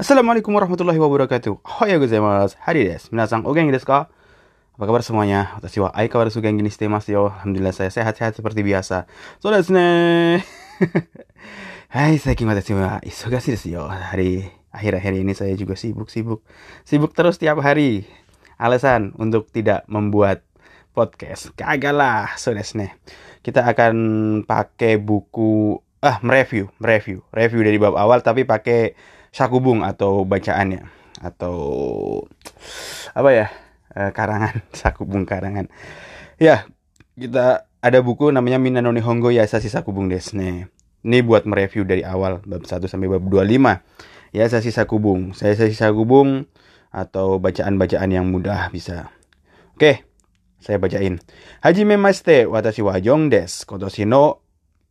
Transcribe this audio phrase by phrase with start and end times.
[0.00, 1.60] Assalamualaikum warahmatullahi wabarakatuh.
[1.60, 2.56] Hoya gozaimasu.
[2.64, 3.12] Hari desu.
[3.12, 4.08] Minasan o genki desu ka?
[4.72, 5.52] Apa kabar semuanya?
[5.60, 7.28] Watashi wa ai kawaru genki ni shite masu yo.
[7.28, 9.04] Alhamdulillah saya sehat-sehat seperti biasa.
[9.44, 10.40] So desu ne.
[11.92, 13.92] Hai, saikin watashi wa isogashi desu yo.
[13.92, 16.40] Hari akhir-akhir ini saya juga sibuk-sibuk.
[16.88, 18.08] Sibuk terus tiap hari.
[18.56, 20.48] Alasan untuk tidak membuat
[20.96, 21.52] podcast.
[21.60, 22.96] Kagak lah, so desu ne.
[23.44, 23.92] Kita akan
[24.48, 28.96] pakai buku ah mereview, mereview, review dari bab awal tapi pakai
[29.30, 30.86] sakubung atau bacaannya
[31.20, 31.56] atau
[33.14, 33.46] apa ya
[33.94, 35.70] e, karangan sakubung karangan.
[36.40, 36.66] Ya
[37.14, 40.68] kita ada buku namanya Minano Nihongo Yasasi Sakubung Desne
[41.00, 46.48] ini buat mereview dari awal bab 1 sampai bab 25 Yasasi Sakubung Yasasi Sakubung
[46.90, 49.14] atau bacaan-bacaan yang mudah bisa.
[49.78, 50.04] Oke
[50.60, 51.16] saya bacain.
[51.64, 53.64] Hajime maste watashi wa Jong des.
[53.64, 54.44] Kotoshi no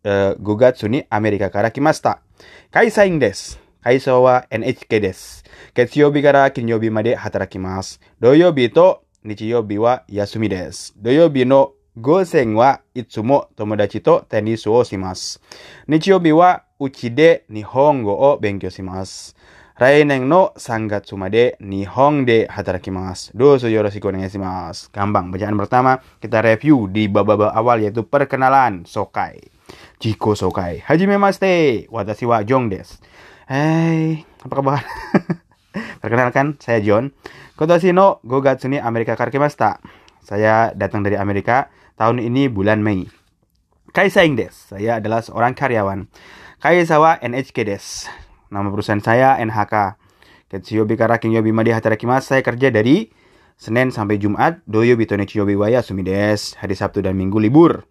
[0.05, 2.23] uh, gugatsu ni Amerika kara kimashita
[2.71, 5.44] kaisain desu 配送は NHK です。
[5.74, 8.00] 月曜日から金曜日まで働きます。
[8.20, 10.94] 土曜日と日曜日は休みです。
[10.96, 15.40] 土曜日の午前はいつも友達とテニスをします。
[15.86, 19.36] 日曜日はうちで日本語を勉強します。
[19.76, 23.32] 来年の3月まで日本で働きます。
[23.34, 24.90] どうぞよろしくお願いします。
[24.92, 25.30] Gampang.
[25.30, 29.50] Bacaan pertama kita review di bab-bab awal yaitu perkenalan Sokai.
[29.98, 30.78] Jiko Sokai.
[30.78, 31.86] Hajime maste.
[31.90, 33.02] Watashi wa Jong desu.
[33.49, 34.85] Hai, apa kabar?
[36.05, 37.09] Perkenalkan, saya John.
[37.57, 39.81] Kotoshi no Gogatsu ni Amerika Karkimasta.
[40.21, 43.09] Saya datang dari Amerika tahun ini bulan Mei.
[43.89, 44.53] Kaisaing des.
[44.53, 46.05] Saya adalah seorang karyawan.
[46.61, 48.05] Kaisawa NHK des.
[48.53, 49.97] Nama perusahaan saya NHK.
[50.53, 52.37] Ketsuyobi kara kinyobi madi hatarakimasu.
[52.37, 53.09] Saya kerja dari
[53.57, 54.61] Senin sampai Jumat.
[54.69, 56.53] Doyobi to nichiyobi wa yasumi des.
[56.53, 57.81] Hari Sabtu dan Minggu libur.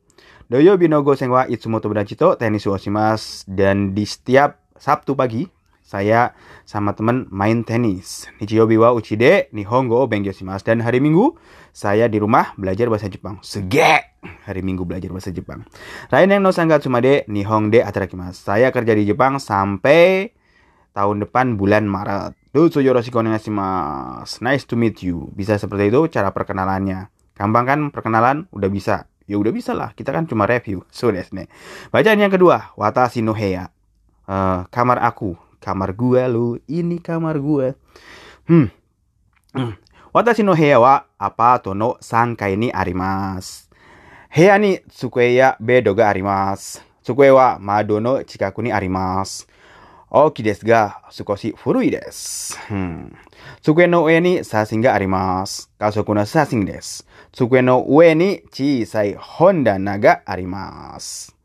[0.47, 3.43] Doyobi no gosen wa itsumo tobudachito tenisu oshimasu.
[3.51, 5.47] Dan di setiap Sabtu pagi
[5.89, 6.37] saya
[6.69, 8.29] sama teman main tenis.
[8.45, 11.41] Nichiyobi wa uchide nihongo shimasu dan hari Minggu
[11.73, 13.41] saya di rumah belajar bahasa Jepang.
[13.41, 14.21] Sege.
[14.21, 15.65] Hari Minggu belajar bahasa Jepang.
[16.13, 18.53] Rainen no sangatsu made nihong de atarakimasu.
[18.53, 20.37] Saya kerja di Jepang sampai
[20.93, 22.37] tahun depan bulan Maret.
[22.53, 24.45] Dozo yoroshiku onegaishimasu.
[24.45, 25.33] Nice to meet you.
[25.33, 27.09] Bisa seperti itu cara perkenalannya.
[27.33, 28.45] Gampang kan perkenalan?
[28.53, 29.09] Udah bisa.
[29.25, 29.97] Ya udah bisa lah.
[29.97, 30.85] Kita kan cuma review.
[30.93, 31.49] So desu ne.
[31.89, 33.73] Bacaan yang kedua, watashi no heya.
[34.29, 35.35] Uh, kamar aku.
[35.65, 36.61] Kamar gue lu.
[36.69, 37.73] Ini kamar gue.
[38.45, 38.69] Hmm.
[40.15, 43.71] Watashi no heya wa apato no 3階にあります
[44.35, 49.49] 部屋に机やベッドがあります机は窓の近くにあります
[50.11, 53.17] 大きいですが少し古いです、うん、
[53.63, 61.37] 机の上に写真があります家族の写真です机の上に小さい本棚があります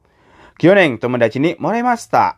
[0.57, 2.37] 去年友達にもらいました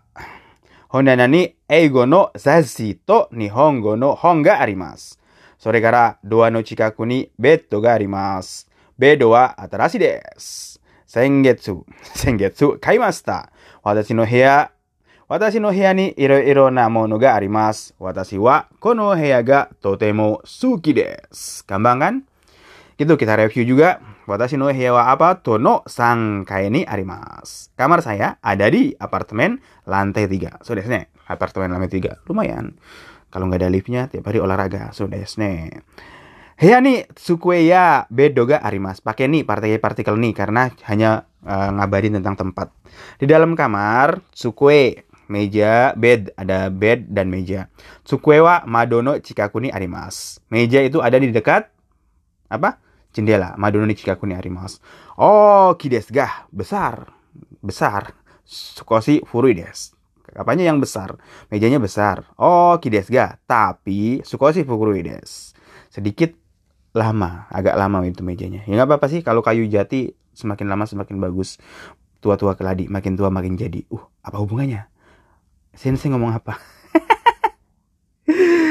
[0.95, 5.19] 本棚に英語の雑誌と日本語の本があります。
[5.59, 8.69] それからドアの近くにベッドがあります。
[8.97, 10.79] ベッドは新しいです。
[11.05, 11.75] 先月、
[12.15, 13.51] 先月買いました。
[13.83, 14.71] 私の部屋、
[15.27, 17.93] 私の部屋にいろいろなものがあります。
[17.99, 21.65] 私はこの部屋がとても好きです。
[21.67, 22.21] Gampang kan?
[22.97, 23.99] Gitu kita review juga.
[24.30, 27.72] Watashi no heya wa apato no 3階にあります。
[27.74, 30.62] Kamar saya ada di apartemen lantai 3.
[30.62, 31.10] So desu ne.
[31.26, 32.28] Apartemen lantai 3.
[32.30, 32.78] Lumayan.
[33.30, 34.94] Kalau nggak ada liftnya, tiap hari olahraga.
[34.94, 35.82] So desu ne.
[36.60, 39.00] Heya ni tsukue ya bedo ga arimas.
[39.00, 42.68] Pakai nih partikel-partikel nih karena hanya uh, ngabarin tentang tempat.
[43.16, 47.72] Di dalam kamar, tsukue meja, bed, ada bed dan meja.
[48.04, 50.42] Tsukue wa madono chikaku ni arimas.
[50.52, 51.72] Meja itu ada di dekat
[52.52, 52.76] apa?
[53.15, 53.55] Jendela.
[53.55, 54.83] Madono ni chikaku ni arimasu.
[55.15, 56.45] Oh, kides ga.
[56.51, 57.15] Besar.
[57.63, 58.11] Besar.
[58.43, 59.95] Sukoshi furui desu.
[60.35, 61.15] Apanya yang besar?
[61.47, 62.27] Mejanya besar.
[62.35, 63.39] Oh, kides ga.
[63.47, 65.55] Tapi sukoshi furui desu.
[65.87, 66.35] Sedikit
[66.91, 67.47] lama.
[67.47, 68.67] Agak lama itu mejanya.
[68.67, 69.23] Ya nggak apa-apa sih.
[69.23, 71.55] Kalau kayu jati semakin lama semakin bagus.
[72.19, 72.91] Tua-tua keladi.
[72.91, 73.87] Makin tua makin jadi.
[73.87, 74.91] Uh, apa hubungannya?
[75.71, 76.59] Sensei ngomong apa?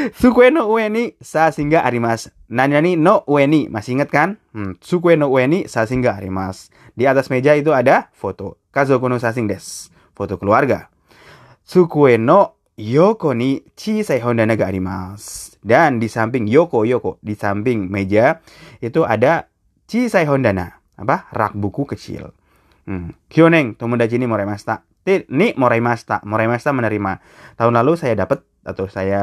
[0.21, 2.29] Sukue no ue ni sasinga arimas.
[2.49, 3.69] Nani no ue ni.
[3.69, 4.37] Masih ingat kan?
[4.53, 4.77] Hmm.
[4.81, 6.69] Sukue no ue ni sasinga arimas.
[6.93, 8.61] Di atas meja itu ada foto.
[8.75, 9.89] Kazoku no sasing des.
[10.13, 10.93] Foto keluarga.
[11.65, 15.55] Sukue no yoko ni chisai hondana ga arimas.
[15.65, 17.17] Dan di samping yoko yoko.
[17.25, 18.45] Di samping meja
[18.85, 19.49] itu ada
[19.89, 20.81] chisai hondana.
[20.95, 21.33] Apa?
[21.33, 22.31] Rak buku kecil.
[22.85, 23.17] Hmm.
[23.33, 24.85] Kyoneng tomodachi ni moraimashita.
[25.07, 26.25] Ni moraimashita.
[26.25, 27.13] Moraimashita menerima.
[27.61, 29.23] Tahun lalu saya dapat atau saya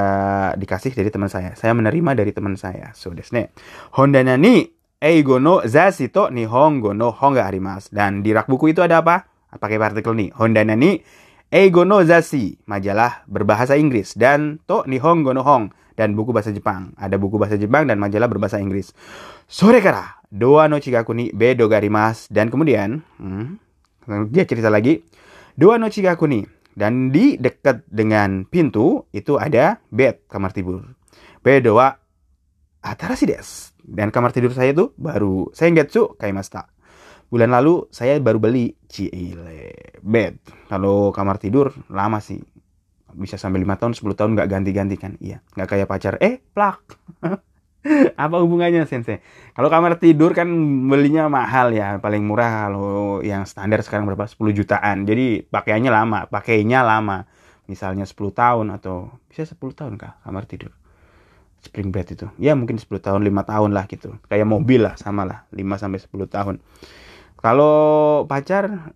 [0.54, 1.58] dikasih dari teman saya.
[1.58, 2.94] Saya menerima dari teman saya.
[2.94, 3.50] So desu ne.
[3.98, 4.70] Hondana ni
[5.02, 7.90] eigo no zashi to nihongo no hon ga arimasu.
[7.90, 9.26] Dan di rak buku itu ada apa?
[9.52, 10.30] Pakai partikel nih.
[10.38, 11.02] Hondana ni
[11.52, 14.16] Eigo no Zashi, majalah berbahasa Inggris.
[14.16, 16.96] Dan To Nihongo no Hong, dan buku bahasa Jepang.
[16.96, 18.96] Ada buku bahasa Jepang dan majalah berbahasa Inggris.
[19.52, 22.32] Sore kara, Doa no Chigaku ni Bedo Garimas.
[22.32, 23.60] Dan kemudian, hmm,
[24.32, 25.04] dia cerita lagi.
[25.62, 26.42] Doa no Chigaku ni.
[26.74, 30.82] Dan di dekat dengan pintu itu ada bed, kamar tidur.
[31.46, 31.94] Bedo wa
[32.82, 33.70] Atarashi desu.
[33.78, 36.66] Dan kamar tidur saya itu baru Sengetsu Kaimasta.
[37.30, 40.42] Bulan lalu saya baru beli Cile bed.
[40.66, 42.42] Kalau kamar tidur lama sih.
[43.12, 45.14] Bisa sampai 5 tahun, 10 tahun nggak ganti-ganti kan.
[45.22, 46.16] Iya, nggak kayak pacar.
[46.24, 46.82] Eh, plak.
[48.24, 49.26] Apa hubungannya sensei?
[49.58, 50.48] Kalau kamar tidur kan
[50.86, 54.30] belinya mahal ya, paling murah kalau yang standar sekarang berapa?
[54.30, 55.04] 10 jutaan.
[55.10, 57.26] Jadi pakaiannya lama, pakainya lama.
[57.66, 60.72] Misalnya 10 tahun atau bisa 10 tahun kah kamar tidur?
[61.62, 65.24] spring bed itu ya mungkin 10 tahun 5 tahun lah gitu kayak mobil lah sama
[65.24, 66.56] lah 5 sampai 10 tahun
[67.38, 68.94] kalau pacar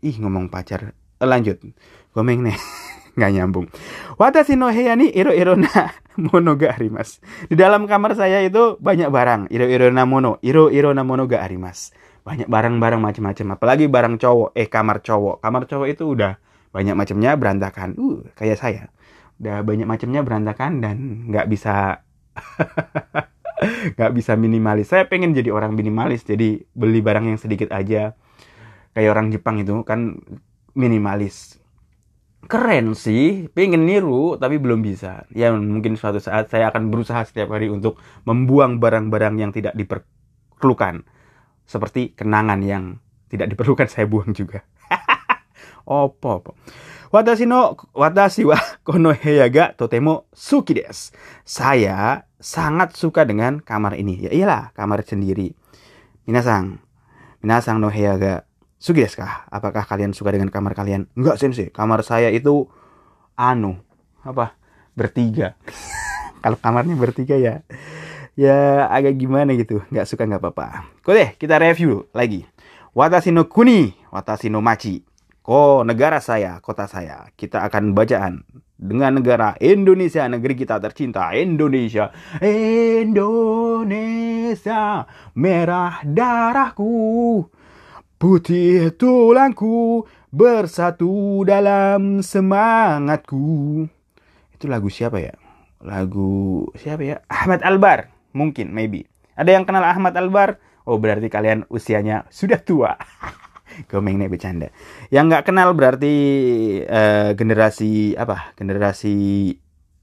[0.00, 1.60] ih ngomong pacar eh, lanjut
[2.16, 2.56] gomeng nih
[3.18, 3.66] nggak nyambung.
[4.14, 5.90] Watashi no heya ni iro iro na
[6.30, 7.18] mono ga arimas
[7.50, 9.50] di dalam kamar saya itu banyak barang.
[9.50, 10.38] Iro iro na mono.
[10.46, 11.90] Iro iro na mono ga arimas
[12.28, 13.46] banyak barang-barang macam-macam.
[13.56, 14.52] Apalagi barang cowok.
[14.52, 15.40] Eh kamar cowok.
[15.40, 16.36] Kamar cowok itu udah
[16.70, 17.96] banyak macamnya berantakan.
[17.96, 18.82] Uh kayak saya.
[19.40, 20.96] Udah banyak macamnya berantakan dan
[21.32, 22.04] nggak bisa
[23.96, 24.92] nggak bisa minimalis.
[24.92, 26.28] Saya pengen jadi orang minimalis.
[26.28, 28.12] Jadi beli barang yang sedikit aja.
[28.92, 30.20] Kayak orang Jepang itu kan
[30.76, 31.56] minimalis
[32.46, 37.50] keren sih pengen niru tapi belum bisa ya mungkin suatu saat saya akan berusaha setiap
[37.50, 41.02] hari untuk membuang barang-barang yang tidak diperlukan
[41.66, 44.62] seperti kenangan yang tidak diperlukan saya buang juga
[45.84, 46.52] opo opo
[47.08, 51.16] Watashi no watashi wa kono heya ga totemo suki desu.
[51.40, 54.28] Saya sangat suka dengan kamar ini.
[54.28, 55.56] Ya iyalah, kamar sendiri.
[56.28, 56.84] Minasang,
[57.40, 58.44] minasang no heya
[58.78, 59.44] desu kah?
[59.50, 61.10] Apakah kalian suka dengan kamar kalian?
[61.18, 61.68] Enggak, sensei.
[61.74, 62.70] Kamar saya itu
[63.34, 63.82] anu,
[64.22, 64.54] apa?
[64.94, 65.58] Bertiga.
[66.42, 67.66] Kalau kamarnya bertiga ya
[68.38, 69.82] ya agak gimana gitu.
[69.90, 70.86] Nggak suka nggak apa-apa.
[71.02, 72.46] Deh, kita review lagi.
[72.94, 75.02] Watashi no kuni, watashi no machi.
[75.48, 77.26] Oh, negara saya, kota saya.
[77.34, 78.44] Kita akan bacaan
[78.78, 82.14] dengan negara Indonesia, negeri kita tercinta, Indonesia.
[83.02, 83.90] Indonesia,
[85.34, 87.48] merah darahku,
[88.18, 90.02] putih tulangku,
[90.34, 93.86] bersatu dalam semangatku.
[94.58, 95.38] Itu lagu siapa ya?
[95.78, 97.16] Lagu siapa ya?
[97.30, 99.06] Ahmad Albar, mungkin, maybe.
[99.38, 100.58] Ada yang kenal Ahmad Albar?
[100.82, 102.98] Oh, berarti kalian usianya sudah tua.
[103.90, 104.74] Gomeng nih bercanda.
[105.14, 106.14] Yang nggak kenal berarti
[106.90, 108.50] uh, generasi apa?
[108.58, 109.14] Generasi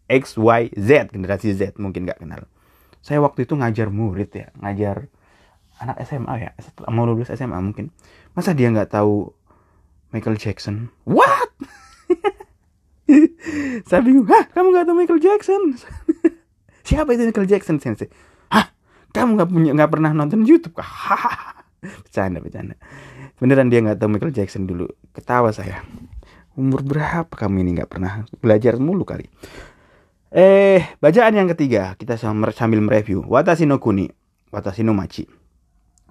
[0.08, 2.48] X, Y, Z, generasi Z mungkin nggak kenal.
[3.04, 5.12] Saya waktu itu ngajar murid ya, ngajar
[5.82, 6.50] anak SMA ya,
[6.92, 7.92] mau lulus SMA mungkin.
[8.38, 9.32] Masa dia nggak tahu
[10.12, 10.92] Michael Jackson?
[11.04, 11.52] What?
[13.90, 15.62] Saya bingung, hah kamu nggak tahu Michael Jackson?
[16.88, 18.10] Siapa itu Michael Jackson sensei?
[18.50, 18.72] Hah
[19.12, 21.56] kamu nggak punya nggak pernah nonton YouTube kah?
[22.06, 22.76] bercanda bercanda
[23.38, 25.84] beneran dia nggak tahu Michael Jackson dulu ketawa saya
[26.56, 29.28] umur berapa kamu ini nggak pernah belajar mulu kali
[30.32, 34.08] eh bacaan yang ketiga kita sambil mereview Watashi no Kuni
[34.52, 35.28] Watashi no Machi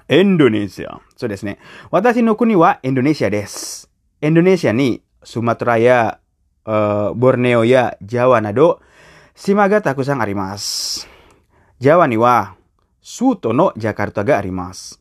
[0.09, 1.01] Indonesia.
[1.17, 1.57] so desu ne
[1.93, 3.87] Watashi no Kuni wa Indonesia des
[4.21, 6.19] Indonesia ni Sumatera ya
[6.67, 8.81] uh, Borneo ya Jawa nado
[9.35, 11.07] Shimaga takusang arimasu
[11.81, 12.55] Jawa ni wa
[13.01, 14.97] Suto no Jakarta ga arimasu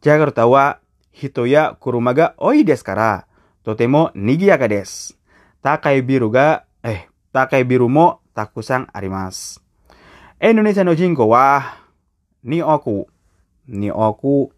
[0.00, 0.80] Jakarta wa
[1.12, 3.28] hito ya kuruma ga oi desu kara,
[3.64, 5.14] totemo nigiyaka desu.
[5.60, 9.60] Takai biru ga, eh, takai biru mo takusang arimasu.
[10.40, 11.60] Indonesia no jinko wa
[12.48, 13.04] ni oku,
[13.70, 14.50] ni oku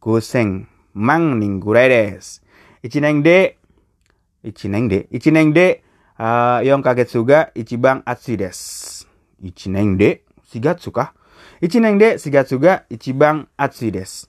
[0.00, 2.40] goseng mang ning gurai desu.
[2.84, 3.56] Ichineng de,
[4.44, 5.80] ichineng de, ichineng de,
[6.20, 9.04] uh, yon kagetsu ga ichiban atsui desu.
[9.42, 10.20] Ichineng de,
[10.52, 11.12] shigatsu ka?
[11.60, 14.26] Ichineng de, shigatsu ga ichiban atsui desu.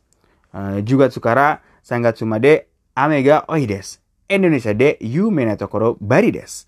[0.53, 3.99] Uh, juga Tsukara Sangatsu de ame ga oi desu.
[4.27, 6.65] Indonesia de yume na tokoro bari desu.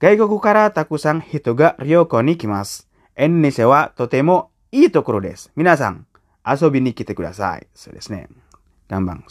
[0.00, 2.86] Gaikoku kara takusang hito ga ryoko ni kimasu.
[6.46, 6.70] Indonesia wa totemo ii tokoro desu.
[6.70, 7.62] Minasan, asobi ni kite kudasai.
[7.74, 8.26] So desu ne.
[8.88, 9.26] Gampang,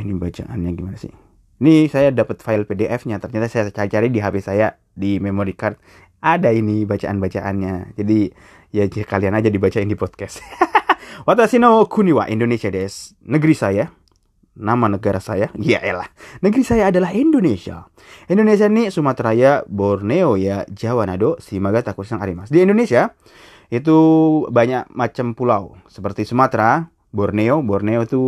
[0.00, 1.12] ini bacaannya gimana sih?
[1.60, 3.20] Ini saya dapat file PDF-nya.
[3.20, 5.76] Ternyata saya cari-cari di HP saya di memory card.
[6.24, 7.96] Ada ini bacaan-bacaannya.
[7.98, 8.32] Jadi
[8.72, 10.40] ya kalian aja dibacain di podcast.
[11.28, 13.12] Watashi no kuni wa Indonesia des.
[13.20, 13.92] Negeri saya.
[14.56, 15.52] Nama negara saya.
[15.60, 16.08] Ya elah.
[16.40, 17.92] Negeri saya adalah Indonesia.
[18.32, 22.48] Indonesia ini Sumatera ya, Borneo ya, Jawa Nado, Simaga Takusang Arimas.
[22.48, 23.12] Di Indonesia
[23.70, 23.98] itu
[24.50, 25.78] banyak macam pulau.
[25.86, 27.62] Seperti Sumatera, Borneo.
[27.62, 28.22] Borneo itu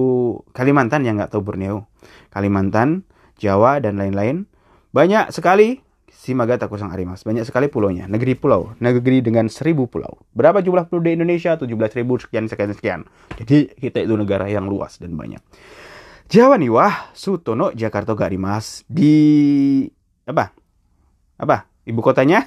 [0.54, 1.90] Kalimantan yang nggak tahu Borneo.
[2.30, 3.02] Kalimantan,
[3.42, 4.46] Jawa dan lain-lain.
[4.94, 5.82] Banyak sekali
[6.12, 7.26] Simagata kusang arimas.
[7.26, 8.06] Banyak sekali pulaunya.
[8.06, 8.78] Negeri pulau.
[8.78, 10.22] Negeri dengan seribu pulau.
[10.30, 11.58] Berapa jumlah penduduk Indonesia?
[11.58, 11.66] 17
[11.98, 13.00] ribu sekian sekian sekian.
[13.42, 15.42] Jadi kita itu negara yang luas dan banyak.
[16.30, 17.10] Jawa nih wah.
[17.10, 18.86] Sutono Jakarta Garimas.
[18.86, 19.82] Di
[20.22, 20.54] apa?
[21.42, 21.66] Apa?
[21.90, 22.46] Ibu kotanya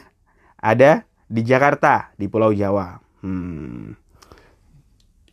[0.56, 1.04] ada
[1.36, 2.96] di Jakarta di Pulau Jawa.
[3.20, 3.92] Hmm.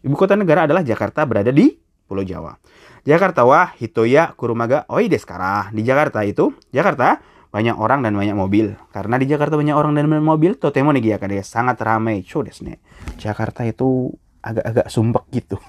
[0.03, 1.79] Ibu kota negara adalah Jakarta berada di
[2.11, 2.59] Pulau Jawa.
[3.07, 5.71] Jakarta wah Hitoya Kurumaga Oi Deskara.
[5.71, 7.23] Di Jakarta itu Jakarta
[7.55, 8.75] banyak orang dan banyak mobil.
[8.91, 12.27] Karena di Jakarta banyak orang dan banyak mobil, totemo nih ya sangat ramai.
[12.27, 12.83] Show nih.
[13.21, 14.11] Jakarta itu
[14.43, 15.61] agak-agak sumpek gitu.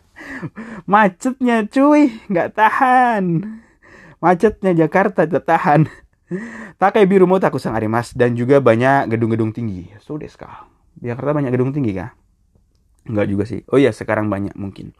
[0.92, 3.24] Macetnya cuy, nggak tahan.
[4.24, 5.90] Macetnya Jakarta tidak tahan.
[6.78, 9.90] Takai biru mota kusang arimas dan juga banyak gedung-gedung tinggi.
[9.98, 10.70] So deska.
[11.02, 12.14] Jakarta banyak gedung tinggi kah?
[13.08, 13.66] Enggak juga sih.
[13.72, 14.94] Oh iya, sekarang banyak mungkin.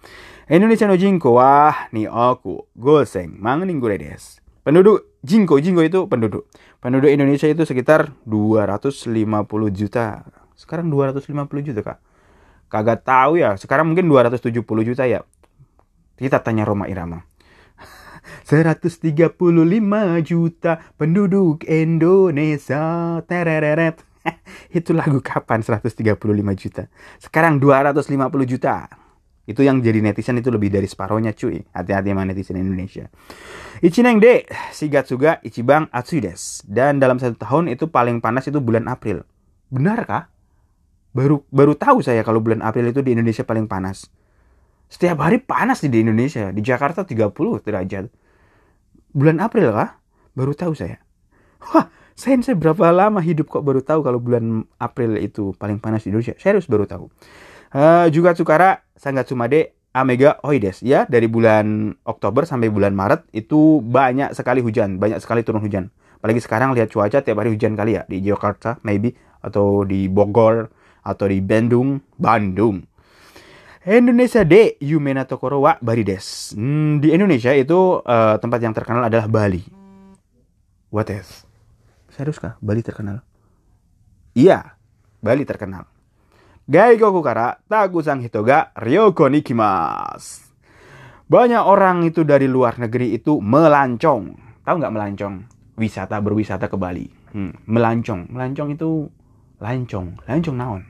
[0.50, 4.42] Indonesia no jinko wah ni aku goseng mangening des.
[4.60, 6.48] Penduduk Jingko, Jingko itu penduduk.
[6.80, 9.12] Penduduk Indonesia itu sekitar 250
[9.72, 10.24] juta.
[10.56, 11.98] Sekarang 250 juta, Kak.
[12.68, 13.56] Kagak tahu ya.
[13.56, 15.24] Sekarang mungkin 270 juta ya.
[16.16, 17.24] Kita tanya Roma Irama.
[18.44, 19.36] 135
[20.24, 23.18] juta penduduk Indonesia.
[23.24, 24.10] Tereret.
[24.78, 26.16] itu lagu kapan 135
[26.56, 26.86] juta?
[27.16, 28.10] Sekarang 250
[28.44, 28.88] juta.
[29.48, 31.64] Itu yang jadi netizen itu lebih dari separohnya cuy.
[31.74, 33.10] Hati-hati sama netizen Indonesia.
[33.82, 36.62] Ichineng de Shigatsuga Ichibang Atsudes.
[36.68, 39.26] Dan dalam satu tahun itu paling panas itu bulan April.
[39.72, 40.24] Benar kah?
[41.10, 44.06] Baru baru tahu saya kalau bulan April itu di Indonesia paling panas.
[44.90, 46.50] Setiap hari panas di Indonesia.
[46.50, 47.30] Di Jakarta 30
[47.62, 48.10] derajat.
[49.14, 50.02] Bulan April kah?
[50.34, 50.98] Baru tahu saya.
[51.70, 51.86] Wah,
[52.18, 56.34] saya berapa lama hidup kok baru tahu kalau bulan April itu paling panas di Indonesia.
[56.42, 57.06] Saya harus baru tahu.
[57.70, 64.34] Uh, juga Tsukara Sangatsumade Amega Oides ya dari bulan Oktober sampai bulan Maret itu banyak
[64.34, 65.94] sekali hujan, banyak sekali turun hujan.
[66.18, 70.70] Apalagi sekarang lihat cuaca tiap hari hujan kali ya di Jakarta maybe atau di Bogor
[71.00, 72.84] atau di Bandung, Bandung.
[73.80, 76.52] Indonesia de Yumena Tokoro wa Barides.
[76.52, 79.64] Hmm, di Indonesia itu uh, tempat yang terkenal adalah Bali.
[80.92, 81.48] What is?
[82.12, 83.24] Seriuskah Bali terkenal?
[84.36, 84.76] Iya,
[85.24, 85.88] Bali terkenal.
[86.68, 90.44] Gaiko kukara takusang hitoga ryoko nikimas.
[91.24, 94.36] Banyak orang itu dari luar negeri itu melancong.
[94.60, 95.34] Tahu nggak melancong?
[95.80, 97.08] Wisata berwisata ke Bali.
[97.32, 98.28] Hmm, melancong.
[98.28, 99.08] Melancong itu
[99.56, 100.20] lancong.
[100.28, 100.82] Lancong naon?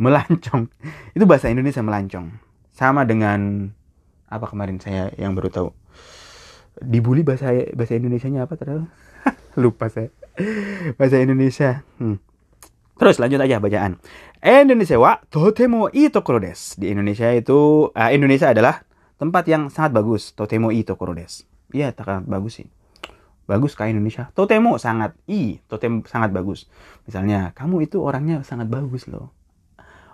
[0.00, 0.72] Melancong.
[1.16, 2.40] Itu bahasa Indonesia melancong.
[2.72, 3.68] Sama dengan
[4.32, 5.68] apa kemarin saya yang baru tahu.
[6.80, 8.88] Dibully bahasa bahasa Indonesianya apa terus?
[9.60, 10.08] Lupa saya.
[10.96, 11.84] Bahasa Indonesia.
[12.00, 12.16] Hmm.
[12.96, 14.00] Terus lanjut aja bacaan.
[14.40, 16.80] Indonesia wa totemo i tokoro des.
[16.80, 18.80] Di Indonesia itu uh, Indonesia adalah
[19.20, 20.32] tempat yang sangat bagus.
[20.32, 21.44] Totemo i tokoro des.
[21.76, 22.68] Iya, sangat bagus sih.
[23.44, 24.30] Bagus kayak Indonesia.
[24.32, 26.70] Totemo sangat i, totemo sangat bagus.
[27.04, 29.34] Misalnya, kamu itu orangnya sangat bagus loh.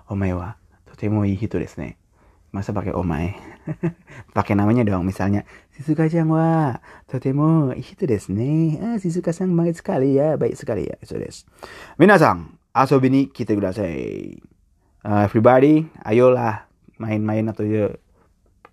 [0.06, 0.54] Omae wa
[0.86, 1.98] totemo i hito desu ne.
[2.54, 3.34] Masa pakai omae?
[4.36, 5.42] pakai namanya dong misalnya
[5.74, 6.78] Shizuka-chan wa
[7.10, 8.78] totemo hito desu ne.
[8.78, 10.94] Ah, Shizuka-san baik sekali ya, baik sekali ya.
[11.02, 11.44] Itu desu.
[11.98, 14.38] Minasan, asobini kita kudasai.
[15.06, 16.66] Uh, everybody, ayolah
[16.98, 17.94] main-main atau ya,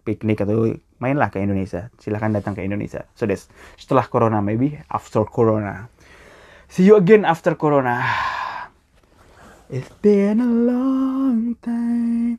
[0.02, 1.90] piknik atau mainlah ke Indonesia.
[1.98, 3.10] Silahkan datang ke Indonesia.
[3.18, 5.90] So des, setelah corona maybe after corona.
[6.70, 8.02] See you again after corona.
[9.72, 12.36] It's been a long time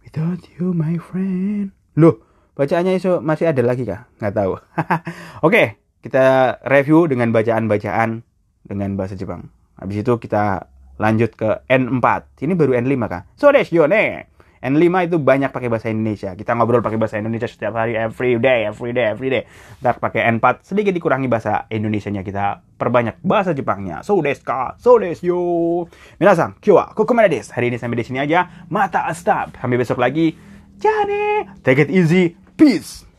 [0.00, 1.76] without you my friend.
[1.92, 2.24] Loh,
[2.56, 4.08] bacaannya itu masih ada lagi kah?
[4.16, 4.52] Nggak tahu.
[4.56, 4.96] Oke,
[5.44, 5.66] okay,
[6.00, 8.24] kita review dengan bacaan-bacaan
[8.64, 9.52] dengan bahasa Jepang.
[9.76, 12.40] Habis itu kita lanjut ke N4.
[12.40, 13.28] Ini baru N5 kah?
[13.36, 14.32] So yo ne.
[14.64, 16.32] N5 itu banyak pakai bahasa Indonesia.
[16.32, 19.44] Kita ngobrol pakai bahasa Indonesia setiap hari, every day, every day, every day.
[19.84, 24.00] Ntar pakai N4, sedikit dikurangi bahasa Indonesianya kita perbanyak bahasa Jepangnya.
[24.00, 25.40] So desu ka, so desu yo.
[26.16, 27.52] Minasan, kyo wa kokomada desu.
[27.52, 28.64] Hari ini sampai di sini aja.
[28.72, 29.52] Mata stop.
[29.60, 30.32] Sampai besok lagi.
[30.80, 31.60] Jane.
[31.60, 32.32] Take it easy.
[32.56, 33.13] Peace.